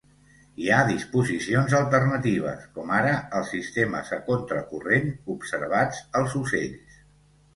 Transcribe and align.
Hi 0.61 0.69
ha 0.69 0.77
disposicions 0.85 1.73
alternatives, 1.79 2.63
com 2.77 2.93
ara 3.01 3.11
els 3.39 3.51
sistemes 3.55 4.09
a 4.17 4.19
contracorrent 4.31 5.13
observats 5.35 6.01
als 6.21 6.35
ocells. 6.43 6.97